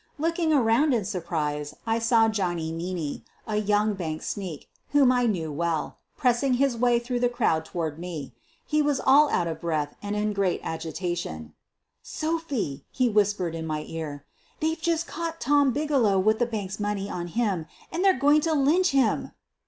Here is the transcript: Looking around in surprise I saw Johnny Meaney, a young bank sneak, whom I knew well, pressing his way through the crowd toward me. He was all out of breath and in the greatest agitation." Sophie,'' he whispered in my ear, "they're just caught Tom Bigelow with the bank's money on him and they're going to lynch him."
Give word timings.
Looking 0.17 0.51
around 0.51 0.95
in 0.95 1.05
surprise 1.05 1.75
I 1.85 1.99
saw 1.99 2.27
Johnny 2.27 2.71
Meaney, 2.71 3.21
a 3.45 3.57
young 3.57 3.93
bank 3.93 4.23
sneak, 4.23 4.67
whom 4.93 5.11
I 5.11 5.27
knew 5.27 5.51
well, 5.51 5.97
pressing 6.17 6.55
his 6.55 6.75
way 6.75 6.97
through 6.97 7.19
the 7.19 7.29
crowd 7.29 7.65
toward 7.65 7.99
me. 7.99 8.33
He 8.65 8.81
was 8.81 8.99
all 8.99 9.29
out 9.29 9.45
of 9.45 9.61
breath 9.61 9.93
and 10.01 10.15
in 10.15 10.29
the 10.29 10.33
greatest 10.33 10.65
agitation." 10.65 11.53
Sophie,'' 12.19 12.83
he 12.99 13.09
whispered 13.09 13.53
in 13.53 13.67
my 13.67 13.83
ear, 13.87 14.25
"they're 14.59 14.75
just 14.75 15.05
caught 15.05 15.39
Tom 15.39 15.69
Bigelow 15.71 16.17
with 16.17 16.39
the 16.39 16.47
bank's 16.47 16.79
money 16.79 17.07
on 17.07 17.27
him 17.27 17.67
and 17.91 18.03
they're 18.03 18.17
going 18.17 18.41
to 18.41 18.53
lynch 18.53 18.89
him." 18.89 19.33